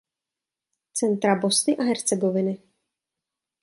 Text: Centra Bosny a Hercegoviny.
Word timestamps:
Centra 1.01 1.35
Bosny 1.45 1.75
a 1.79 1.83
Hercegoviny. 1.91 2.57